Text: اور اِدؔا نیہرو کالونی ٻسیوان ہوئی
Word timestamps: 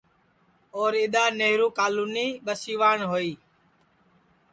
اور 0.77 0.91
اِدؔا 1.01 1.25
نیہرو 1.39 1.67
کالونی 1.77 2.27
ٻسیوان 2.45 2.99
ہوئی 3.11 3.31